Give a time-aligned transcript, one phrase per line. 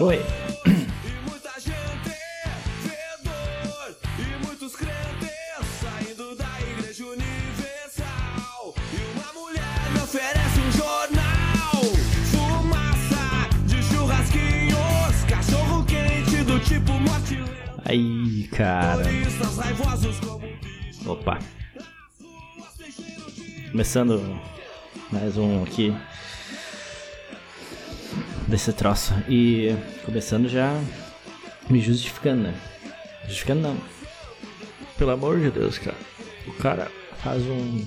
[0.00, 0.22] Oi.
[17.84, 19.02] Aí, cara.
[21.06, 21.38] Opa.
[23.72, 24.38] Começando
[25.10, 25.92] mais um aqui
[28.48, 29.12] desse troço.
[29.28, 30.72] E começando já
[31.68, 32.54] me justificando, né?
[33.26, 33.78] Justificando não.
[34.96, 35.96] Pelo amor de Deus, cara.
[36.46, 37.86] O cara faz um.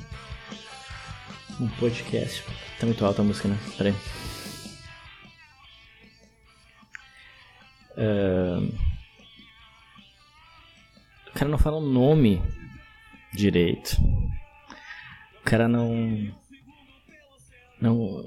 [1.59, 2.43] Um podcast.
[2.79, 3.57] Tá muito alta a música, né?
[3.77, 3.95] Pera aí.
[7.97, 8.69] Ahn,
[11.27, 12.41] O cara não fala o nome
[13.33, 13.97] direito.
[15.39, 16.31] O cara não.
[17.79, 18.23] Não.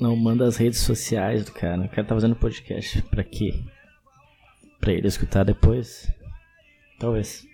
[0.00, 1.82] Não manda as redes sociais do cara.
[1.82, 3.00] O cara tá fazendo podcast.
[3.02, 3.54] Pra quê?
[4.80, 6.10] Pra ele escutar depois?
[6.98, 7.46] Talvez.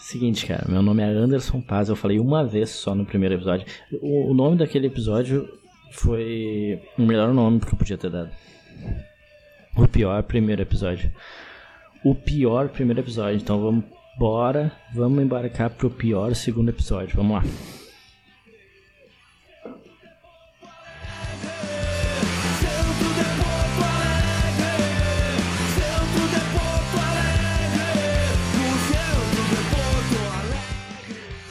[0.00, 0.66] Seguinte, cara.
[0.68, 1.88] Meu nome é Anderson Paz.
[1.88, 3.66] Eu falei uma vez só no primeiro episódio.
[4.00, 5.48] O, o nome daquele episódio
[5.92, 8.30] foi o melhor nome que eu podia ter dado.
[9.76, 11.10] O pior primeiro episódio
[12.04, 13.36] o pior primeiro episódio.
[13.36, 13.84] Então vamos
[14.18, 17.16] bora, vamos embarcar pro pior segundo episódio.
[17.16, 17.81] Vamos lá.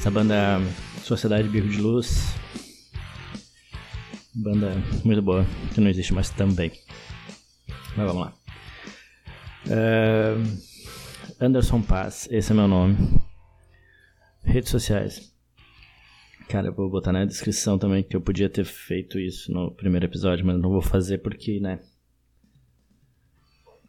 [0.01, 0.57] Essa banda
[1.03, 2.33] Sociedade Bico de Luz.
[4.33, 4.73] Banda
[5.05, 6.71] muito boa, que não existe mais também.
[7.95, 8.33] Mas vamos lá.
[9.69, 10.33] É,
[11.39, 12.97] Anderson Paz, esse é meu nome.
[14.43, 15.31] Redes sociais.
[16.49, 20.07] Cara, eu vou botar na descrição também que eu podia ter feito isso no primeiro
[20.07, 21.79] episódio, mas não vou fazer porque, né?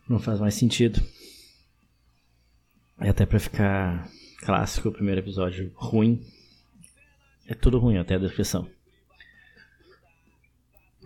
[0.06, 1.02] Não faz mais sentido.
[3.00, 4.10] E até pra ficar
[4.42, 6.20] clássico primeiro episódio ruim.
[7.46, 8.68] É tudo ruim, até a descrição.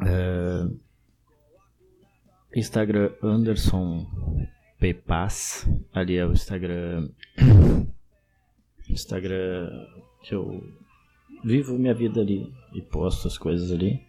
[0.05, 0.67] É,
[2.55, 4.07] Instagram Anderson
[4.79, 4.95] P.
[4.95, 5.69] Paz.
[5.93, 7.11] Ali é o Instagram.
[8.89, 9.71] Instagram
[10.23, 10.63] que eu
[11.45, 14.03] vivo minha vida ali e posto as coisas ali.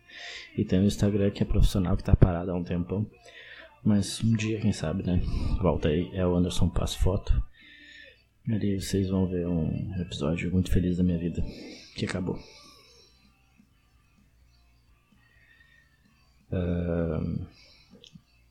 [0.58, 3.06] E tem o Instagram que é profissional que tá parado há um tempão.
[3.84, 5.22] Mas um dia, quem sabe, né?
[5.62, 7.42] Volta aí, é o Anderson Paz Foto.
[8.50, 11.44] Ali vocês vão ver um episódio muito feliz da minha vida
[11.96, 12.40] que acabou.
[16.50, 17.46] Ahn,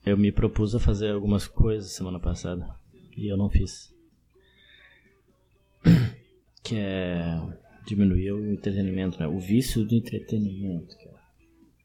[0.05, 2.77] eu me propus a fazer algumas coisas semana passada
[3.15, 3.93] e eu não fiz.
[6.63, 7.39] Que é
[7.85, 9.25] diminuir o entretenimento, né?
[9.25, 11.21] O vício do entretenimento, cara.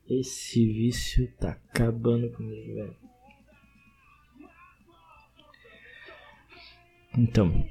[0.08, 2.96] Esse vício tá acabando comigo, velho.
[7.16, 7.64] Então,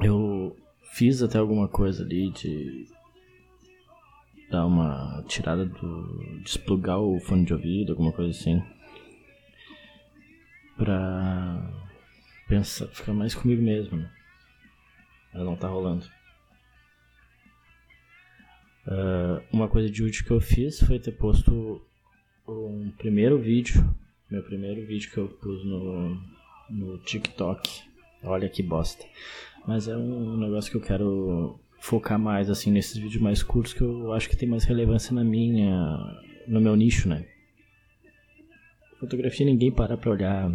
[0.00, 0.56] eu
[0.92, 2.86] fiz até alguma coisa ali de
[4.50, 6.40] dar uma tirada do.
[6.42, 8.62] desplugar o fone de ouvido, alguma coisa assim.
[10.76, 11.72] Pra
[12.48, 14.10] pensar, ficar mais comigo mesmo, né?
[15.32, 16.06] Mas não tá rolando.
[18.86, 21.82] Ah, uma coisa de útil que eu fiz foi ter posto
[22.46, 23.82] um primeiro vídeo,
[24.30, 26.20] meu primeiro vídeo que eu pus no,
[26.70, 27.85] no TikTok.
[28.22, 29.04] Olha que bosta.
[29.66, 33.82] Mas é um negócio que eu quero focar mais assim nesses vídeos mais curtos que
[33.82, 37.26] eu acho que tem mais relevância na minha no meu nicho, né?
[38.98, 40.50] Fotografia ninguém para pra olhar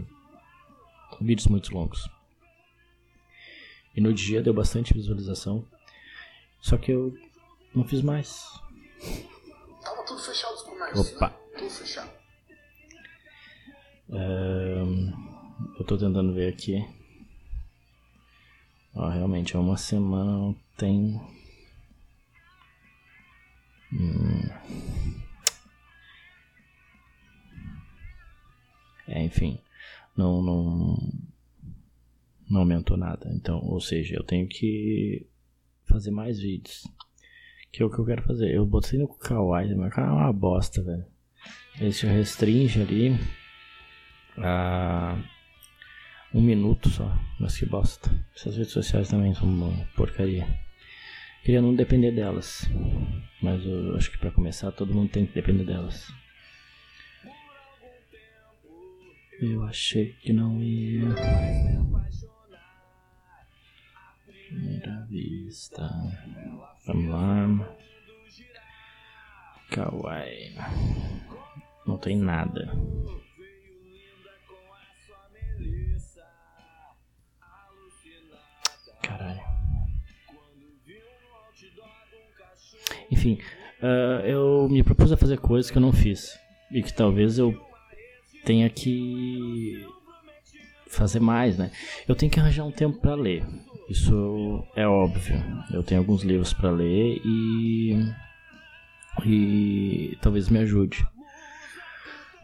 [1.21, 2.09] vídeos muito longos.
[3.95, 5.65] E no dia deu bastante visualização.
[6.61, 7.13] Só que eu
[7.75, 8.43] não fiz mais.
[9.83, 11.27] Tava tudo fechado os comércios, Opa.
[11.29, 11.35] né?
[11.57, 12.11] Tudo fechado.
[14.11, 15.11] Ahn,
[15.79, 16.83] eu tô tentando ver aqui.
[18.93, 21.19] Ó, realmente, é uma semana tem.
[23.93, 24.49] Hum.
[29.07, 29.59] É, enfim,
[30.15, 30.97] não, não,
[32.49, 33.29] não aumentou nada.
[33.33, 35.27] Então, ou seja, eu tenho que
[35.85, 36.87] fazer mais vídeos.
[37.71, 38.53] Que é o que eu quero fazer.
[38.53, 41.05] Eu botei no Kawaii, mas cara, é uma bosta, velho.
[41.79, 43.17] Ele se restringe ali
[44.37, 45.17] a
[46.33, 47.11] um minuto só.
[47.39, 48.09] Mas que bosta.
[48.35, 50.47] Essas redes sociais também são uma porcaria.
[51.43, 52.69] Queria não depender delas.
[53.41, 56.11] Mas eu acho que pra começar todo mundo tem que depender delas.
[59.41, 61.07] Eu achei que não ia.
[64.47, 65.89] Primeira vista.
[66.85, 67.77] Vamos lá.
[69.71, 70.53] Kawaii.
[71.97, 72.71] tem nada.
[83.21, 83.37] Enfim,
[83.83, 86.39] ah, eu me propus a fazer coisas que eu não fiz.
[86.71, 87.55] E que talvez eu
[88.43, 89.85] tenha que
[90.87, 91.69] fazer mais, né?
[92.07, 93.43] Eu tenho que arranjar um tempo para ler.
[93.87, 95.43] Isso é óbvio.
[95.71, 98.11] Eu tenho alguns livros para ler e
[99.25, 101.05] e talvez me ajude.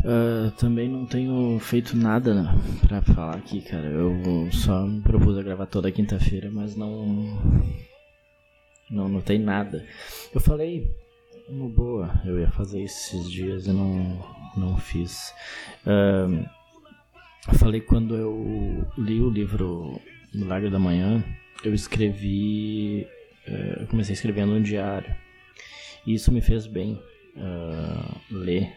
[0.01, 3.87] Uh, também não tenho feito nada né, pra falar aqui, cara.
[3.87, 7.39] Eu só me propus a gravar toda quinta-feira, mas não.
[8.89, 9.85] Não, não tem nada.
[10.33, 10.89] Eu falei,
[11.49, 14.19] uma boa, eu ia fazer esses dias e não,
[14.55, 15.33] não fiz.
[17.47, 20.01] Eu falei quando eu li o livro
[20.33, 21.23] Milagre da Manhã,
[21.63, 23.07] eu escrevi.
[23.47, 25.15] Uh, eu comecei escrevendo um diário.
[26.05, 27.01] E isso me fez bem
[27.35, 28.73] uh, ler.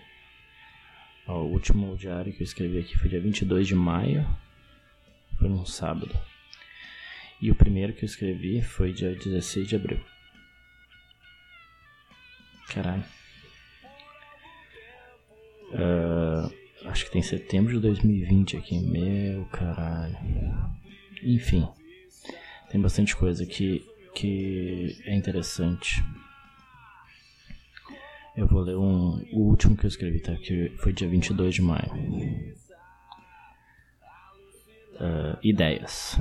[1.27, 4.27] O último diário que eu escrevi aqui foi dia 22 de maio.
[5.39, 6.17] Foi num sábado.
[7.41, 10.01] E o primeiro que eu escrevi foi dia 16 de abril.
[12.69, 13.05] Caralho.
[15.73, 16.53] Uh,
[16.87, 18.79] acho que tem setembro de 2020 aqui.
[18.79, 20.19] Meu caralho.
[21.23, 21.67] Enfim.
[22.71, 23.85] Tem bastante coisa que,
[24.15, 26.05] que é interessante.
[28.37, 30.37] Eu vou ler um, o último que eu escrevi, tá?
[30.37, 31.91] Que foi dia 22 de maio.
[34.95, 36.19] Uh, ideias.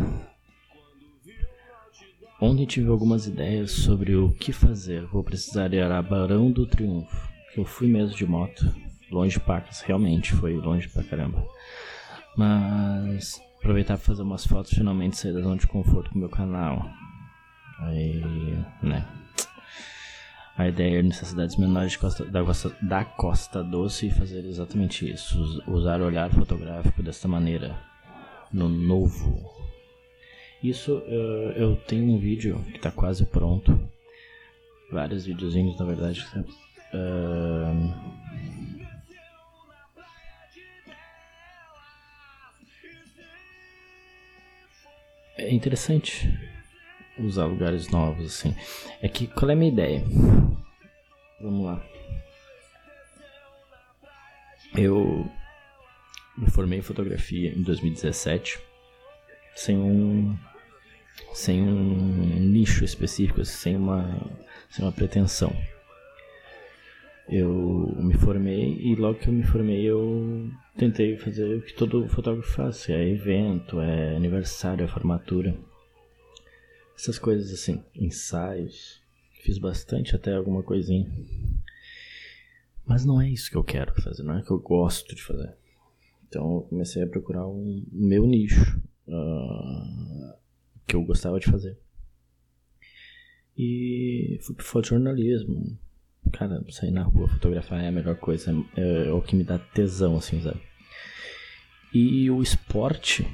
[2.42, 5.06] Ontem tive algumas ideias sobre o que fazer.
[5.08, 7.30] Vou precisar ir a Barão do Triunfo.
[7.56, 8.74] Eu fui mesmo de moto.
[9.12, 11.46] Longe pacas, realmente foi longe pra caramba.
[12.38, 16.90] Mas aproveitar pra fazer umas fotos finalmente sair da zona de conforto com meu canal.
[17.80, 18.24] Aí,
[18.82, 19.06] né?
[20.58, 25.62] A ideia é necessidades menores costa, da, costa, da Costa Doce e fazer exatamente isso.
[25.68, 27.78] Usar o olhar fotográfico desta maneira.
[28.52, 29.59] No novo.
[30.62, 33.80] Isso uh, eu tenho um vídeo que está quase pronto.
[34.92, 36.26] Vários videozinhos na verdade.
[36.94, 37.94] Uh,
[45.38, 46.30] é interessante
[47.18, 48.54] usar lugares novos, assim.
[49.02, 50.04] É que qual é a minha ideia?
[51.40, 51.82] Vamos lá.
[54.76, 55.30] Eu
[56.38, 58.60] me formei em fotografia em 2017
[59.60, 60.38] sem um
[61.34, 64.06] sem um nicho específico, sem uma
[64.70, 65.54] sem uma pretensão.
[67.28, 72.08] Eu me formei e logo que eu me formei eu tentei fazer o que todo
[72.08, 75.56] fotógrafo faz, é evento, é aniversário, é formatura.
[76.96, 79.02] Essas coisas assim, ensaios.
[79.44, 81.10] Fiz bastante até alguma coisinha.
[82.86, 85.54] Mas não é isso que eu quero fazer, não é que eu gosto de fazer.
[86.28, 90.34] Então eu comecei a procurar um meu nicho uh,
[90.88, 91.78] que eu gostava de fazer.
[93.58, 95.78] E fui pro fotojornalismo.
[96.32, 98.52] Cara, sair na rua fotografar é a melhor coisa.
[98.78, 100.62] É, é o que me dá tesão, assim, sabe?
[101.94, 103.26] E o esporte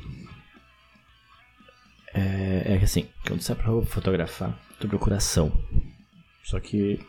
[2.14, 5.52] é, é assim, quando você vai pra fotografar, tu procura ação.
[6.44, 7.00] Só que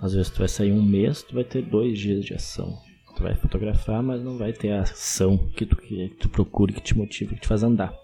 [0.00, 2.82] às vezes tu vai sair um mês, tu vai ter dois dias de ação.
[3.16, 6.80] Tu vai fotografar, mas não vai ter a ação que tu, que tu procura, que
[6.80, 7.94] te motiva, que te faz andar.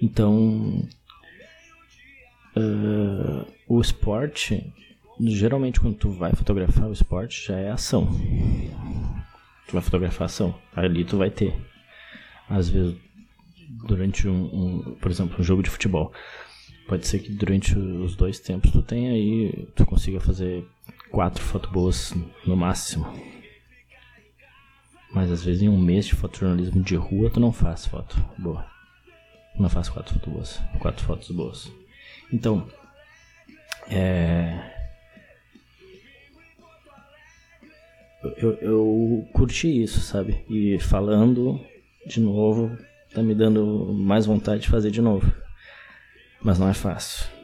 [0.00, 0.88] Então,
[2.56, 4.72] uh, o esporte,
[5.20, 8.08] geralmente quando tu vai fotografar o esporte, já é ação.
[9.66, 10.54] Tu vai fotografar ação.
[10.74, 11.54] Ali tu vai ter.
[12.48, 12.96] Às vezes
[13.68, 16.12] durante um, um, por exemplo, um jogo de futebol.
[16.86, 20.66] Pode ser que durante os dois tempos tu tenha aí, tu consiga fazer
[21.10, 22.14] quatro fotos boas
[22.46, 23.06] no máximo.
[25.12, 28.66] Mas às vezes em um mês de fotojornalismo de rua tu não faz foto boa.
[29.58, 30.60] Não faz quatro fotos boas.
[30.78, 31.72] Quatro fotos boas.
[32.32, 32.68] Então,
[33.90, 34.76] é.
[38.36, 40.44] Eu, eu curti isso, sabe?
[40.48, 41.60] E falando
[42.06, 42.76] de novo,
[43.12, 45.32] tá me dando mais vontade de fazer de novo.
[46.42, 47.37] Mas não é fácil.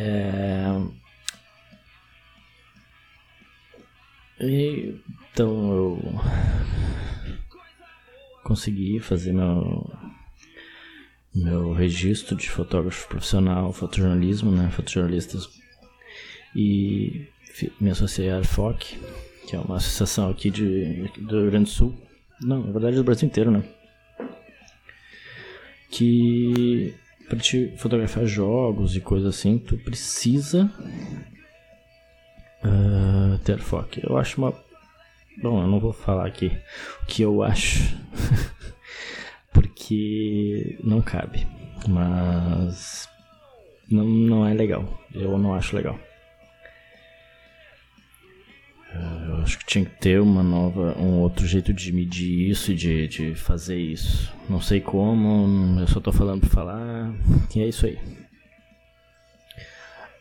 [0.00, 0.80] É...
[5.32, 6.00] Então eu
[8.44, 9.90] consegui fazer meu
[11.34, 15.48] meu registro de fotógrafo profissional, fotojornalismo, né, fotojornalistas
[16.54, 17.26] e
[17.80, 18.96] me associei à ARFOC,
[19.48, 21.94] que é uma associação aqui de, do Rio Grande do Sul.
[22.40, 23.64] Não, na verdade do Brasil inteiro, né?
[25.90, 26.94] Que
[27.28, 30.70] para te fotografar jogos e coisas assim, tu precisa
[32.62, 34.00] Ah, ter foco.
[34.02, 34.52] Eu acho uma.
[35.40, 36.50] Bom, eu não vou falar aqui
[37.02, 37.96] o que eu acho.
[39.52, 41.46] porque não cabe.
[41.86, 43.08] Mas.
[43.90, 45.00] Não, não é legal.
[45.14, 45.98] Eu não acho legal.
[49.68, 53.78] Tinha que ter uma nova, um outro jeito de medir isso e de, de fazer
[53.78, 54.32] isso.
[54.48, 57.14] Não sei como, eu só tô falando pra falar.
[57.54, 57.98] E é isso aí.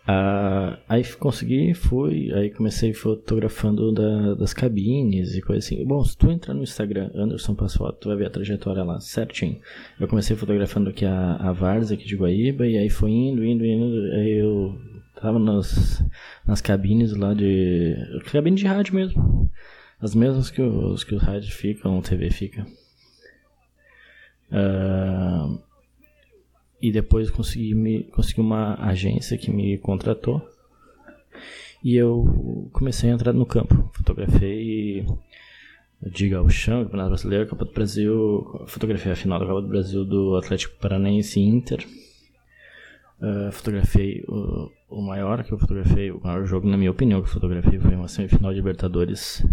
[0.10, 5.84] Ah, aí consegui, fui, aí comecei fotografando da- das cabines e coisa assim.
[5.86, 9.00] Bom, se tu entrar no Instagram, Anderson Passo Foto, tu vai ver a trajetória lá,
[9.02, 9.60] certinho.
[10.00, 13.66] Eu comecei fotografando aqui a, a Varsa aqui de Guaíba, e aí foi indo, indo,
[13.66, 14.80] indo, aí eu
[15.20, 16.04] tava nas,
[16.46, 17.96] nas cabines lá de...
[18.32, 19.52] cabine de rádio mesmo.
[20.00, 22.66] As mesmas que os, que os rádios ficam, o TV fica.
[24.52, 25.58] Ah,
[26.82, 30.42] e depois consegui, me, consegui uma agência que me contratou.
[31.84, 33.90] E eu comecei a entrar no campo.
[33.94, 35.06] Fotografei
[36.02, 38.66] Diga o Chão, Campeonato Brasileiro, Copa do Brasil.
[38.68, 41.88] Fotografei a final da Copa do Brasil do Atlético Paranaense Inter.
[43.22, 47.28] Ah, fotografei o, o maior que eu fotografei, o maior jogo, na minha opinião, que
[47.28, 49.46] eu fotografei foi uma semifinal de Libertadores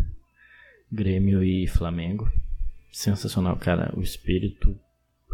[0.92, 2.30] Grêmio e Flamengo.
[2.92, 3.92] Sensacional, cara.
[3.96, 4.78] O espírito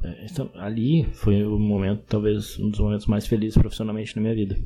[0.02, 4.34] é, então, ali foi o momento, talvez um dos momentos mais felizes profissionalmente na minha
[4.34, 4.58] vida.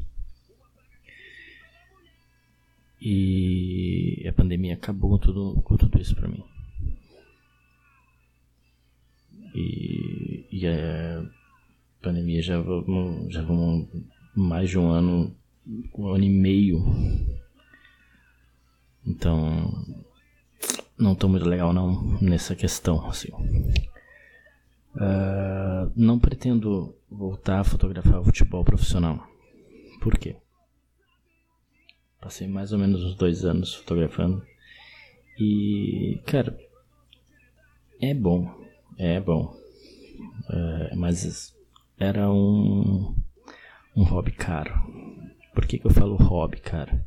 [3.01, 6.43] E a pandemia acabou com tudo, com tudo isso pra mim.
[9.55, 11.25] E, e a
[12.05, 13.89] pandemia já vamos, já vamos
[14.37, 15.35] mais de um ano,
[15.97, 16.85] um ano e meio.
[19.07, 19.73] Então,
[20.99, 23.31] não tô muito legal não nessa questão, assim.
[24.97, 29.27] Ah, não pretendo voltar a fotografar futebol profissional.
[30.01, 30.37] Por quê?
[32.21, 34.43] Passei mais ou menos uns dois anos fotografando.
[35.39, 36.57] E, cara,
[38.01, 38.63] é bom.
[38.99, 39.55] É bom.
[40.49, 41.55] É, mas
[41.99, 43.15] era um,
[43.97, 44.75] um hobby caro.
[45.55, 47.07] Por que, que eu falo hobby, cara?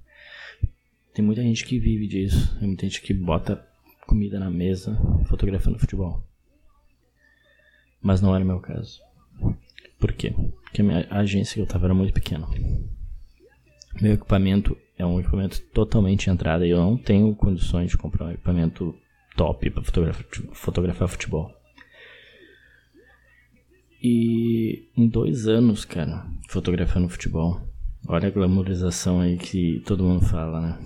[1.14, 2.56] Tem muita gente que vive disso.
[2.60, 3.66] Tem muita gente que bota
[4.06, 6.24] comida na mesa fotografando futebol.
[8.02, 9.02] Mas não era o meu caso.
[10.00, 10.34] Por quê?
[10.62, 12.48] Porque a, minha, agência que eu tava era muito pequena.
[14.00, 18.32] Meu equipamento é um equipamento totalmente entrada e eu não tenho condições de comprar um
[18.32, 18.96] equipamento
[19.36, 21.57] top para fotografar, fotografar futebol.
[24.02, 27.62] E em dois anos, cara, fotografando futebol,
[28.08, 30.80] olha a glamorização aí que todo mundo fala, né?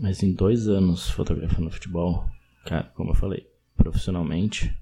[0.00, 2.26] Mas em dois anos fotografando futebol,
[2.66, 4.74] cara, como eu falei, profissionalmente,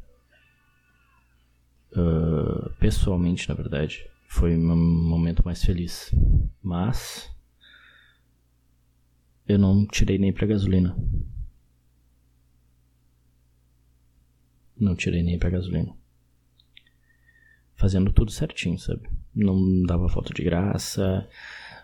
[1.92, 6.14] Uh, pessoalmente, na verdade, foi meu momento mais feliz.
[6.62, 7.30] Mas
[9.46, 10.96] eu não tirei nem pra gasolina.
[14.78, 15.94] Não tirei nem pra gasolina.
[17.80, 19.08] Fazendo tudo certinho, sabe?
[19.34, 21.26] Não dava foto de graça,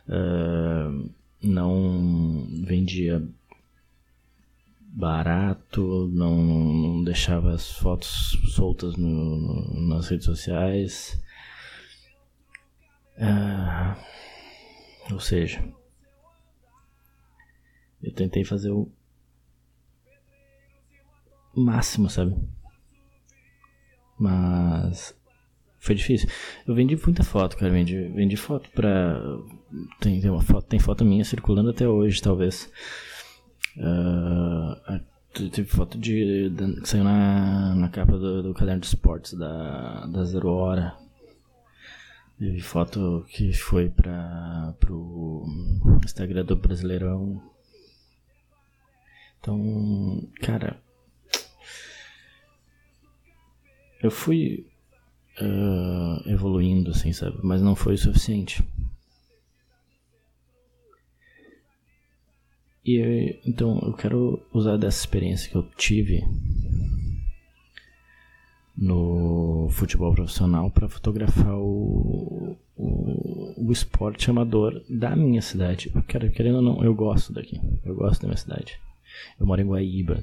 [0.06, 1.10] uh,
[1.42, 3.26] não vendia
[4.78, 11.18] barato, não, não deixava as fotos soltas no, no, nas redes sociais.
[13.18, 13.96] Ah,
[15.10, 15.66] ou seja,
[18.02, 18.86] eu tentei fazer o
[21.54, 22.36] máximo, sabe?
[24.18, 25.15] Mas
[25.86, 26.28] foi difícil.
[26.66, 27.72] Eu vendi muita foto, cara.
[27.72, 29.20] Vendi, vendi foto pra.
[30.00, 32.70] Tem, tem, uma foto, tem foto minha circulando até hoje, talvez.
[33.76, 35.00] Uh,
[35.50, 40.06] teve foto de, de, que saiu na, na capa do, do caderno de esportes da,
[40.06, 40.96] da Zero Hora.
[42.38, 45.46] Teve foto que foi para pro
[46.04, 47.40] Instagram do Brasileirão.
[49.40, 50.78] Então, cara,
[54.02, 54.66] eu fui
[55.40, 57.38] uh, evoluindo, assim, sabe?
[57.42, 58.62] Mas não foi o suficiente.
[62.84, 66.22] E então eu quero usar dessa experiência que eu tive
[68.76, 75.90] no futebol profissional para fotografar o, o, o, esporte amador da minha cidade.
[75.94, 77.60] Eu quero, querendo ou não, eu gosto daqui.
[77.84, 78.78] Eu gosto da minha cidade.
[79.40, 80.22] Eu moro em Guaíba.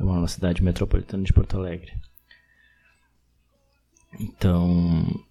[0.00, 1.92] Eu moro na cidade metropolitana de Porto Alegre.
[4.18, 5.24] Então,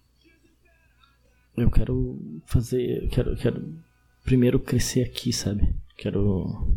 [1.56, 3.78] eu quero fazer, eu quero, quero
[4.24, 5.74] primeiro crescer aqui, sabe?
[5.96, 6.74] Quero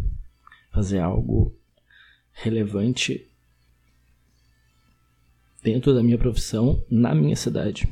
[0.72, 1.56] fazer algo
[2.34, 3.28] relevante
[5.64, 7.88] dentro da minha profissão na minha cidade.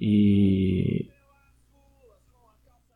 [0.00, 1.08] E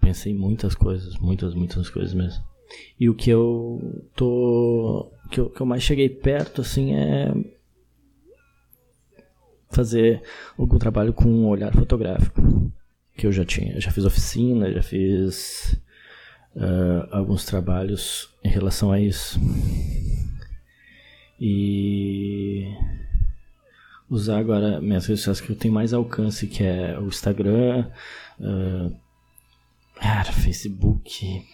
[0.01, 2.43] pensei muitas coisas, muitas, muitas coisas mesmo.
[2.99, 5.13] E o que eu tô.
[5.31, 7.33] Que eu, que eu mais cheguei perto, assim, é.
[9.71, 10.23] Fazer
[10.59, 12.71] algum trabalho com um olhar fotográfico.
[13.17, 13.81] Que eu já tinha.
[13.81, 15.81] Já fiz oficina, já fiz.
[16.57, 19.39] ah, alguns trabalhos em relação a isso.
[21.41, 22.67] E
[24.11, 27.87] usar agora minhas redes sociais que eu tenho mais alcance, que é o Instagram,
[28.41, 28.91] ah,
[29.95, 31.47] cara, Facebook,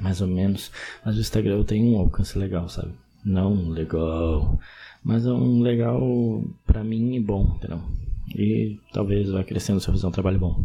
[0.00, 0.70] mais ou menos.
[1.04, 2.92] Mas o Instagram eu tenho um alcance legal, sabe?
[3.24, 4.58] Não legal,
[5.02, 7.80] mas é um legal pra mim e bom, entendeu?
[8.36, 10.64] E talvez vá crescendo se eu fizer um trabalho bom.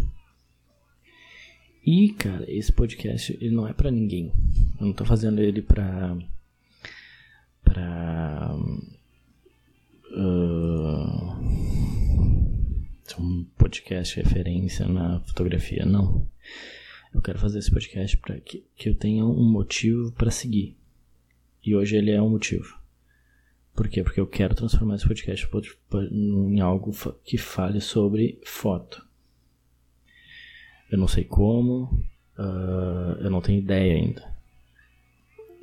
[1.85, 4.31] E, cara, esse podcast ele não é pra ninguém.
[4.79, 6.17] Eu não tô fazendo ele pra.
[7.63, 8.55] pra.
[13.03, 16.27] ser um podcast referência na fotografia, não.
[17.13, 20.78] Eu quero fazer esse podcast para que, que eu tenha um motivo para seguir.
[21.63, 22.77] E hoje ele é um motivo.
[23.75, 24.03] Por quê?
[24.03, 26.91] Porque eu quero transformar esse podcast po- po- em algo
[27.23, 29.05] que fale sobre foto.
[30.91, 32.03] Eu não sei como,
[32.37, 34.27] ah, eu não tenho ideia ainda.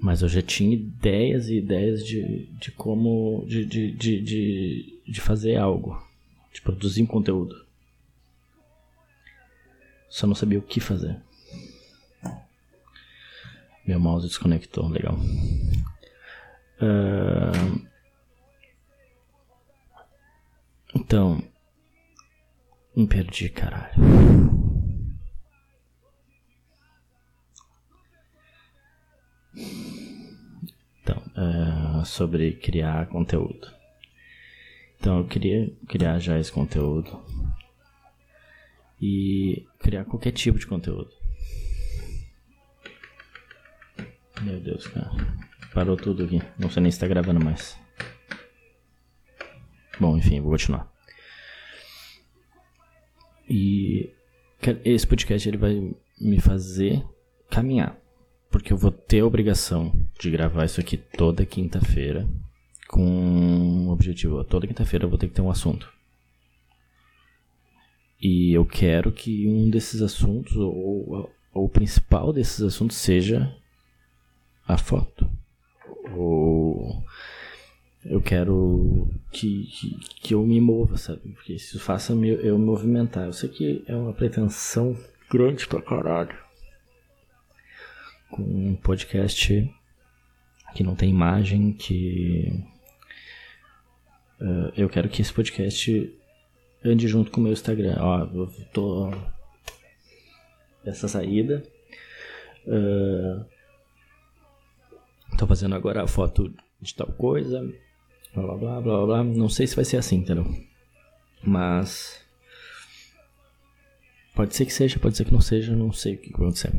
[0.00, 3.44] Mas eu já tinha ideias e ideias de, de como.
[3.48, 6.00] De, de, de, de, de fazer algo.
[6.52, 7.64] De produzir um conteúdo.
[10.08, 11.20] Só não sabia o que fazer.
[13.86, 15.16] Meu mouse desconectou, legal.
[16.80, 17.52] Ah,
[20.96, 21.42] Então.
[22.96, 23.94] Me perdi, caralho.
[31.02, 33.68] Então, ah, sobre criar conteúdo.
[34.98, 37.22] Então, eu queria criar já esse conteúdo.
[39.00, 41.10] E criar qualquer tipo de conteúdo.
[44.46, 45.10] Meu Deus, cara.
[45.74, 46.40] Parou tudo aqui.
[46.56, 47.76] Não sei nem se tá gravando mais.
[49.98, 50.88] Bom, enfim, vou continuar.
[53.50, 54.08] E
[54.84, 57.04] esse podcast ele vai me fazer
[57.50, 57.98] caminhar.
[58.48, 62.24] Porque eu vou ter a obrigação de gravar isso aqui toda quinta-feira.
[62.86, 64.44] Com um objetivo.
[64.44, 65.92] Toda quinta-feira eu vou ter que ter um assunto.
[68.22, 73.52] E eu quero que um desses assuntos, ou, ou o principal desses assuntos, seja
[74.66, 75.28] a foto.
[76.16, 77.02] Ou
[78.04, 81.32] eu quero que, que, que eu me mova, sabe?
[81.32, 83.24] Porque isso faça me- eu me movimentar.
[83.26, 84.96] Eu sei que é uma pretensão
[85.30, 86.36] grande pra caralho.
[88.30, 89.72] Com um podcast
[90.74, 92.62] que não tem imagem, que.
[94.40, 96.12] eh, eu quero que esse podcast
[96.84, 97.96] ande junto com o meu Instagram.
[98.00, 99.10] Ó, eu tô.
[100.84, 101.62] Essa saída.
[102.66, 103.44] eh,
[105.36, 107.60] tô fazendo agora a foto de tal coisa.
[108.34, 109.24] Blá blá blá blá blá.
[109.24, 110.46] Não sei se vai ser assim, entendeu?
[111.42, 112.24] Mas.
[114.34, 116.72] Pode ser que seja, pode ser que não seja, não sei o que vai acontecer.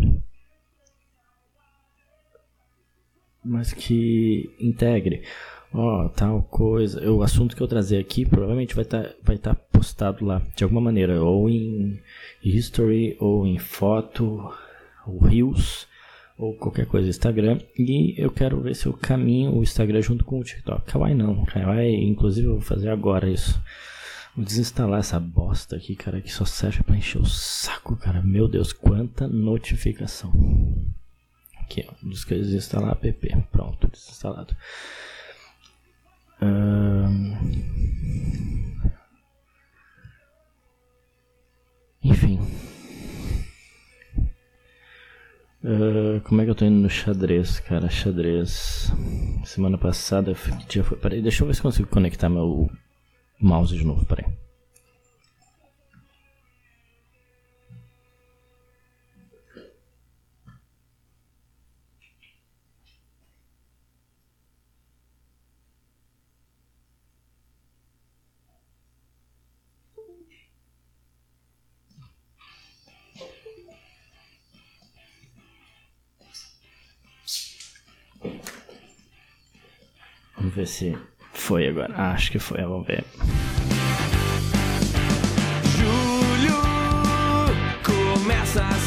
[3.44, 5.24] Mas que integre.
[5.74, 7.10] Ó, tal coisa.
[7.12, 10.82] O assunto que eu trazer aqui provavelmente vai estar vai tá postado lá de alguma
[10.82, 11.22] maneira.
[11.24, 12.00] Ou em
[12.44, 14.54] history, ou em foto,
[15.06, 15.87] ou reels,
[16.38, 17.60] ou qualquer coisa Instagram.
[17.78, 20.86] E eu quero ver se eu caminho o Instagram junto com o TikTok.
[20.86, 21.44] Kawaii não.
[21.46, 23.60] Kawaii, inclusive, eu vou fazer agora isso.
[24.36, 28.22] Vou desinstalar essa bosta aqui, cara, que só serve pra encher o saco, cara.
[28.22, 30.32] Meu Deus, quanta notificação.
[31.60, 31.94] Aqui, ó.
[32.08, 33.48] Diz que desinstalar app.
[33.52, 34.56] Pronto, desinstalado.
[42.04, 42.40] Enfim.
[45.64, 47.90] Ah, como é que eu tô indo no xadrez, cara?
[47.90, 48.92] Xadrez.
[49.46, 50.98] Semana passada, que dia foi?
[50.98, 52.70] Peraí, deixa eu ver se consigo conectar meu
[53.40, 54.26] mouse de novo, peraí.
[80.68, 80.98] Ver se
[81.34, 81.94] foi agora.
[81.96, 83.04] Ah, acho que foi, vamos ver.
[85.78, 86.62] Julho
[87.84, 88.78] começa a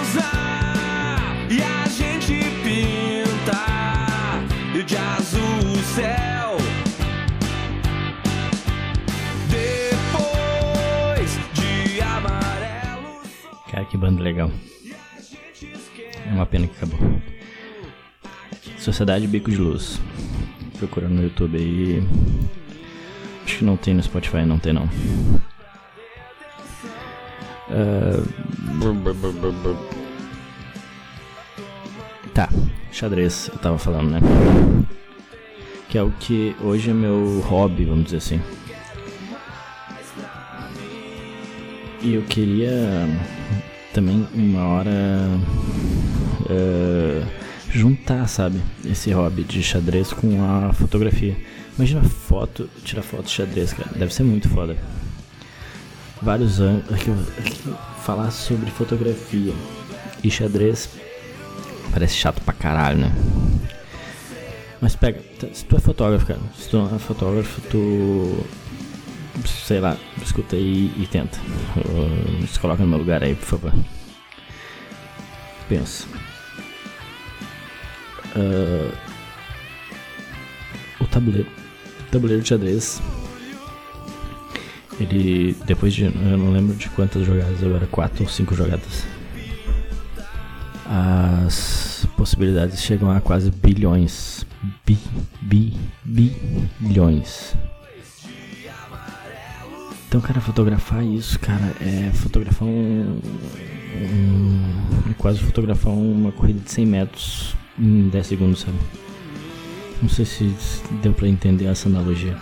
[0.00, 3.64] usar e a gente pinta
[4.86, 6.56] de azul o céu.
[9.50, 13.20] Depois de amarelo.
[13.70, 14.50] Cara, que banda legal.
[14.82, 14.94] E
[16.28, 16.98] É uma pena que acabou.
[18.78, 20.00] Sociedade Bico de Luz.
[20.78, 22.02] Procura no YouTube aí.
[23.44, 24.88] Acho que não tem no Spotify, não tem não.
[29.02, 29.76] Brr.
[32.32, 32.48] Tá,
[32.90, 34.20] xadrez, eu tava falando, né?
[35.88, 38.40] Que é o que hoje é meu hobby, vamos dizer assim.
[42.02, 43.08] E eu queria
[43.94, 45.40] também uma hora
[46.50, 47.22] eh,
[47.74, 51.36] juntar, sabe, esse hobby de xadrez com a fotografia.
[51.76, 54.76] Imagina foto, tirar foto de xadrez, cara, deve ser muito foda.
[56.22, 59.52] Vários anos, aqui, aqui, falar sobre fotografia
[60.22, 60.88] e xadrez
[61.92, 63.12] parece chato pra caralho, né?
[64.80, 65.20] Mas pega,
[65.52, 68.44] se tu é fotógrafo, cara, se tu não é fotógrafo, tu.
[69.46, 71.38] Sei lá, escuta aí e tenta.
[72.48, 73.74] Se coloca no meu lugar aí, por favor.
[75.68, 76.06] Pensa.
[78.34, 78.92] Ah,
[81.00, 81.48] o tabuleiro.
[82.00, 83.00] O tabuleiro de xadrez.
[84.98, 85.56] Ele.
[85.66, 86.04] Depois de.
[86.04, 89.04] Eu não lembro de quantas jogadas agora, quatro ou cinco jogadas.
[90.86, 94.44] As possibilidades chegam a quase bilhões.
[94.84, 94.98] Bi,
[95.40, 95.76] bi,
[96.80, 97.54] bilhões.
[100.08, 103.20] Então, cara, fotografar isso, cara, é fotografar um.
[103.96, 108.78] um quase fotografar uma corrida de 100 metros em 10 segundos, sabe?
[110.02, 110.54] Não sei se
[111.02, 112.36] deu pra entender essa analogia.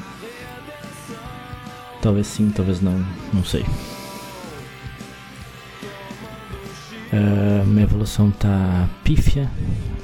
[2.01, 3.65] Talvez sim, talvez não, não sei.
[7.13, 9.51] Ah, minha evolução tá pífia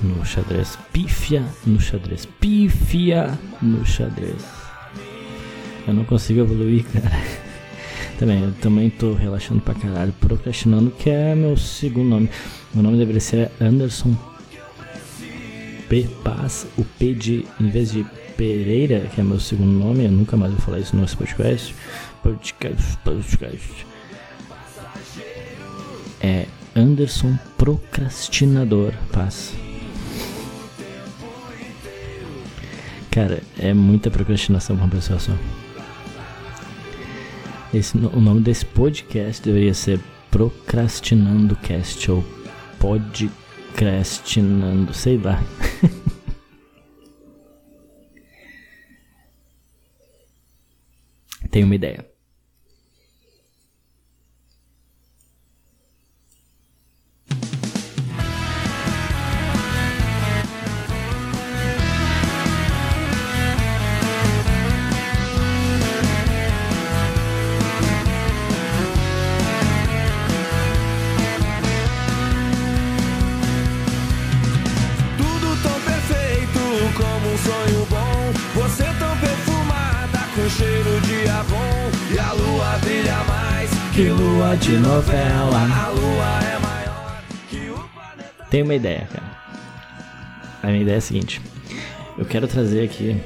[0.03, 0.79] no xadrez.
[0.93, 2.27] Pífia no xadrez.
[2.27, 4.45] Pífia no xadrez.
[5.87, 7.11] Eu não consigo evoluir, cara.
[8.19, 10.13] Também, eu também tô relaxando pra caralho.
[10.21, 12.29] Procrastinando, que é meu segundo nome.
[12.75, 14.13] Meu nome deveria ser Anderson
[15.89, 16.09] P.
[16.23, 16.67] Paz.
[16.77, 18.05] O P de, em vez de
[18.37, 21.75] Pereira, que é meu segundo nome, eu nunca mais vou falar isso no nosso podcast.
[22.23, 23.87] Podcast, podcast.
[26.21, 26.47] É
[26.77, 29.55] Anderson Procrastinador Paz.
[33.11, 35.33] Cara, é muita procrastinação uma pessoa só.
[37.75, 42.25] Esse, o nome desse podcast deveria ser Procrastinando Cast ou
[43.79, 45.39] Podcastinando, sei lá.
[51.49, 52.05] Tenho uma ideia.
[77.49, 78.63] Sonho bom.
[78.63, 81.91] Você tão perfumada com cheiro de Avon.
[82.13, 85.59] E a lua brilha mais Que lua de novela.
[85.59, 88.45] A lua é maior que o planeta.
[88.51, 89.39] Tenho uma ideia, cara.
[90.63, 91.41] A minha ideia é a seguinte:
[92.19, 93.21] eu quero trazer aqui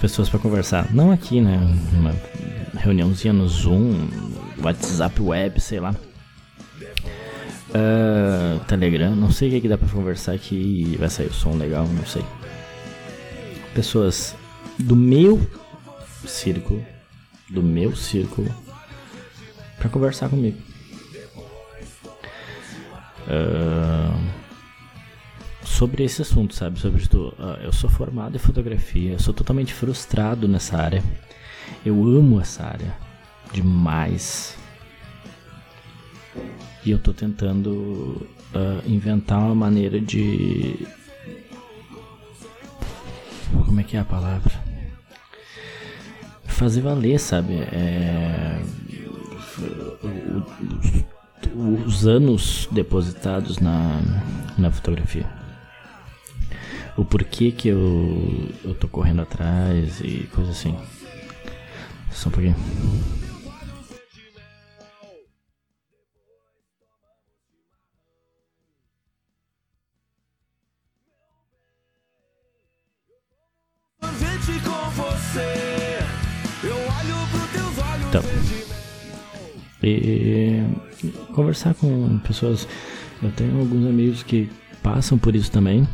[0.00, 0.92] pessoas pra conversar.
[0.92, 1.58] Não aqui, né?
[1.92, 2.14] Uma
[2.74, 4.08] reuniãozinha no Zoom,
[4.62, 5.94] WhatsApp web, sei lá.
[7.74, 11.56] Ah, Telegram, não sei o que, que dá pra conversar aqui vai sair o som
[11.56, 12.22] legal, não sei.
[13.74, 14.36] Pessoas
[14.78, 15.40] do meu
[16.26, 16.84] círculo,
[17.50, 18.54] do meu círculo,
[19.78, 20.58] pra conversar comigo.
[23.28, 24.16] Ah,
[25.64, 26.78] sobre esse assunto, sabe?
[26.78, 31.02] Sobre tu, ah, eu sou formado em fotografia, eu sou totalmente frustrado nessa área.
[31.84, 32.94] Eu amo essa área
[33.52, 34.56] demais.
[36.84, 40.86] E eu tô tentando ah, inventar uma maneira de.
[43.74, 44.52] Como é que é a palavra?
[46.44, 47.54] Fazer valer, sabe?
[47.54, 48.62] É...
[51.84, 54.00] Os anos depositados na,
[54.56, 55.26] na fotografia.
[56.96, 60.78] O porquê que eu, eu tô correndo atrás e coisa assim.
[62.12, 62.54] Só um pouquinho.
[79.86, 80.62] E
[81.34, 82.66] conversar com pessoas.
[83.22, 84.50] Eu tenho alguns amigos que
[84.82, 85.86] passam por isso também.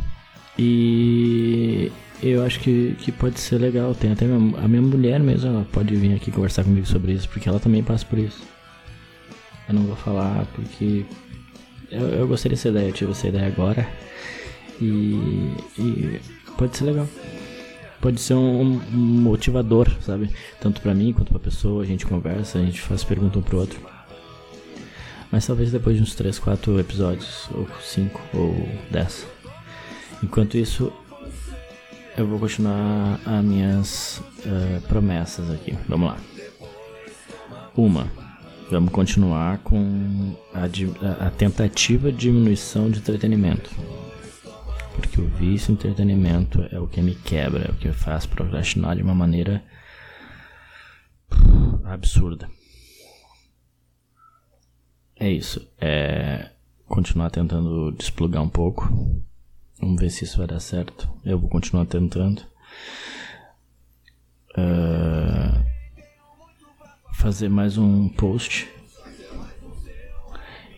[0.58, 1.90] E
[2.22, 3.94] eu acho que, que pode ser legal.
[3.94, 7.28] Tem até minha- a minha mulher mesmo, ela pode vir aqui conversar comigo sobre isso,
[7.28, 8.42] porque ela também passa por isso.
[9.68, 11.04] Eu não vou falar porque
[11.90, 13.88] eu, eu gostei dessa ideia, eu tive essa ideia agora.
[14.80, 16.20] E, e
[16.56, 17.06] pode ser legal.
[18.00, 20.30] Pode ser um, um motivador, sabe?
[20.60, 21.82] Tanto pra mim quanto pra pessoa.
[21.82, 23.78] A gente conversa, a gente faz pergunta um pro outro.
[25.30, 29.26] Mas talvez depois de uns 3, 4 episódios, ou 5, ou 10.
[30.22, 30.92] Enquanto isso,
[32.16, 35.76] eu vou continuar as minhas uh, promessas aqui.
[35.88, 36.18] Vamos lá.
[37.76, 38.10] Uma,
[38.70, 43.70] vamos continuar com a, a, tentativa de diminuição de entretenimento.
[45.00, 48.26] Porque o vício em entretenimento é o que me quebra, é o que me faz
[48.26, 49.64] procrastinar de uma maneira
[51.84, 52.48] absurda.
[55.16, 55.66] É isso.
[55.78, 56.50] É
[56.86, 58.88] continuar tentando desplugar um pouco.
[59.80, 61.08] Vamos ver se isso vai dar certo.
[61.24, 62.42] Eu vou continuar tentando.
[64.52, 65.64] Uh,
[67.14, 68.68] fazer mais um post.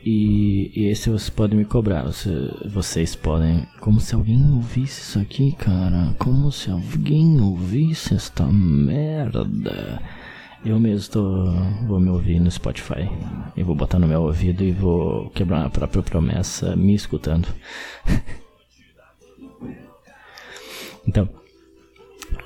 [0.04, 2.02] E, e esse vocês podem me cobrar.
[2.02, 2.30] Você,
[2.66, 3.66] vocês podem.
[3.80, 6.14] Como se alguém ouvisse isso aqui, cara.
[6.18, 9.46] Como se alguém ouvisse esta merda.
[10.64, 11.52] Eu mesmo tô,
[11.86, 13.08] vou me ouvir no Spotify.
[13.56, 17.46] E vou botar no meu ouvido e vou quebrar a própria promessa me escutando.
[21.06, 21.28] então.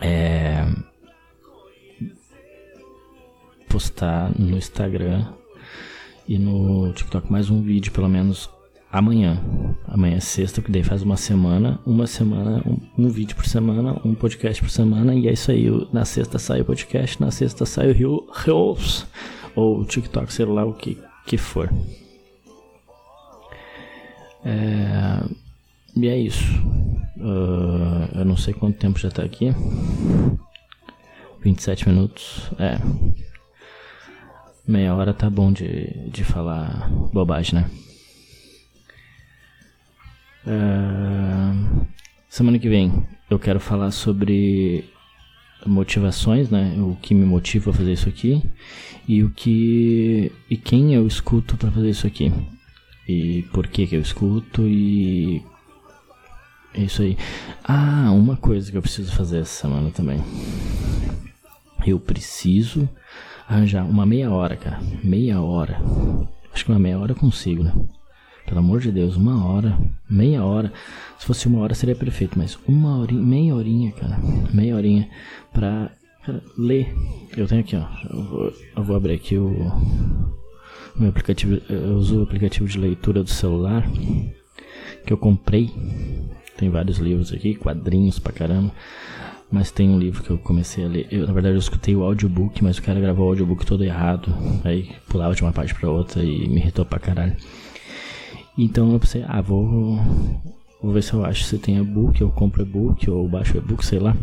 [0.01, 0.67] É
[3.69, 5.27] postar no Instagram
[6.29, 8.51] e no TikTok mais um vídeo, pelo menos
[8.91, 9.41] amanhã.
[9.87, 11.79] Amanhã é sexta, que daí faz uma semana.
[11.87, 15.15] Uma semana, um, um, vídeo por semana, um podcast por semana.
[15.15, 15.67] E é isso aí.
[15.93, 19.07] Na sexta sai o podcast, na sexta sai o Reels.
[19.55, 21.71] Ou o TikTok, sei lá o que, que for.
[24.45, 25.25] É,
[25.97, 26.45] e é isso.
[27.17, 29.55] Uh, eu não sei quanto tempo já tá aqui.
[31.43, 32.51] 27 minutos.
[32.59, 32.79] É,
[34.67, 37.71] Meia hora tá bom de, de falar bobagem, né?
[40.45, 41.87] Uh,
[42.29, 44.85] semana que vem eu quero falar sobre
[45.65, 46.75] motivações, né?
[46.79, 48.43] O que me motiva a fazer isso aqui
[49.07, 52.33] e o que e quem eu escuto para fazer isso aqui
[53.09, 55.45] e por que que eu escuto e
[56.75, 57.17] é isso aí.
[57.63, 60.21] Ah, uma coisa que eu preciso fazer essa semana também.
[61.87, 62.89] Eu preciso
[63.49, 64.81] arranjar uma meia hora, cara.
[65.03, 65.79] Meia hora.
[66.53, 67.73] Acho que uma meia hora eu consigo, né?
[68.47, 69.77] Pelo amor de Deus, uma hora,
[70.09, 70.73] meia hora.
[71.19, 74.19] Se fosse uma hora seria perfeito, mas uma horinha, meia horinha, cara.
[74.53, 75.09] Meia horinha
[75.53, 75.91] pra
[76.25, 76.95] cara, ler.
[77.37, 77.87] Eu tenho aqui, ó.
[78.09, 79.53] Eu vou, eu vou abrir aqui o
[80.95, 81.61] meu aplicativo.
[81.69, 83.85] Eu uso o aplicativo de leitura do celular
[85.05, 85.71] que eu comprei.
[86.57, 88.73] Tem vários livros aqui, quadrinhos pra caramba.
[89.51, 91.07] Mas tem um livro que eu comecei a ler.
[91.11, 94.33] Eu, na verdade, eu escutei o audiobook, mas o cara gravou o audiobook todo errado.
[94.65, 97.37] Aí pulava de uma parte pra outra e me irritou pra caralho.
[98.59, 99.99] Então eu pensei, ah, vou,
[100.83, 103.99] vou ver se eu acho se tem e-book, eu compro e-book ou baixo e-book, sei
[103.99, 104.17] lá.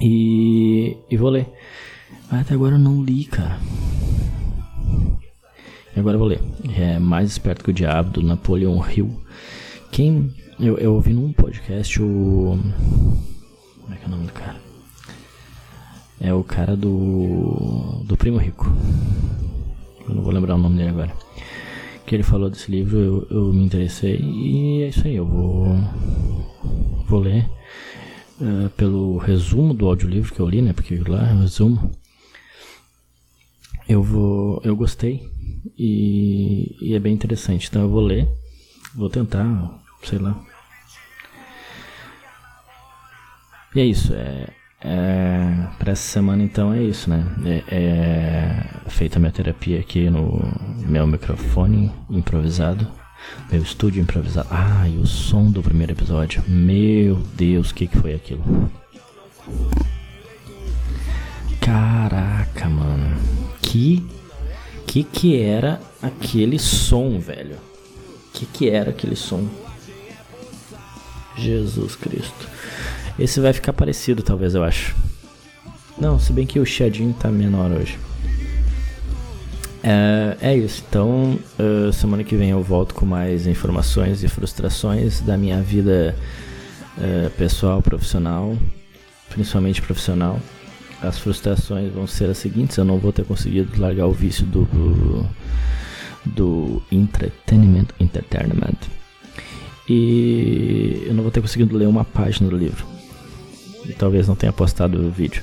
[0.00, 1.46] E, e vou ler.
[2.30, 3.58] Mas até agora eu não li, cara.
[5.96, 6.40] E agora eu vou ler.
[6.76, 9.10] É Mais Esperto que o Diabo, do Napoleon Hill.
[9.90, 10.32] Quem.
[10.60, 12.58] Eu, eu ouvi num podcast o.
[13.88, 14.60] Como é que é o nome do cara?
[16.20, 18.02] É o cara do.
[18.04, 18.66] do Primo Rico.
[20.06, 21.16] Eu não vou lembrar o nome dele agora.
[22.04, 25.74] Que ele falou desse livro, eu, eu me interessei e é isso aí, eu vou.
[27.06, 27.48] vou ler.
[28.38, 30.74] Uh, pelo resumo do audiolivro que eu li, né?
[30.74, 31.90] Porque lá é o resumo.
[33.88, 34.60] Eu vou.
[34.62, 35.30] Eu gostei
[35.78, 37.68] e, e é bem interessante.
[37.68, 38.28] Então eu vou ler.
[38.94, 40.44] Vou tentar, sei lá,
[43.78, 44.48] E é isso, é,
[44.80, 47.24] é, para essa semana então é isso, né?
[47.70, 50.42] É, é feita a minha terapia aqui no
[50.80, 52.84] meu microfone improvisado,
[53.52, 54.48] meu estúdio improvisado.
[54.50, 56.42] Ah, e o som do primeiro episódio.
[56.48, 58.42] Meu Deus, o que, que foi aquilo?
[61.60, 63.16] Caraca, mano.
[63.62, 64.04] Que
[64.88, 67.54] que que era aquele som, velho?
[68.34, 69.48] Que que era aquele som?
[71.36, 72.48] Jesus Cristo.
[73.18, 74.94] Esse vai ficar parecido, talvez, eu acho.
[76.00, 77.98] Não, se bem que o chiadinho tá menor hoje.
[79.82, 85.20] É, é isso, então uh, semana que vem eu volto com mais informações e frustrações
[85.20, 86.16] da minha vida
[86.96, 88.56] uh, pessoal, profissional,
[89.30, 90.40] principalmente profissional.
[91.00, 94.64] As frustrações vão ser as seguintes: eu não vou ter conseguido largar o vício do,
[94.64, 95.26] do,
[96.26, 98.78] do entretenimento, entertainment,
[99.88, 102.97] e eu não vou ter conseguido ler uma página do livro
[103.94, 105.42] talvez não tenha postado o vídeo.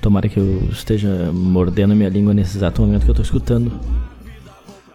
[0.00, 3.72] Tomara que eu esteja mordendo minha língua nesse exato momento que eu estou escutando.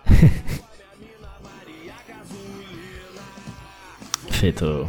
[4.32, 4.88] Feito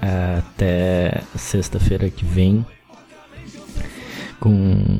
[0.00, 2.64] até sexta-feira que vem
[4.38, 4.52] com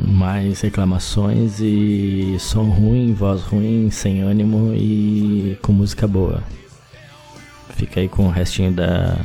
[0.08, 6.42] mais reclamações e som ruim, voz ruim, sem ânimo e com música boa.
[7.76, 9.18] Fica aí com o restinho da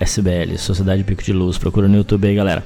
[0.00, 1.58] SBL, Sociedade Bico de Luz.
[1.58, 2.64] Procura no YouTube aí, galera.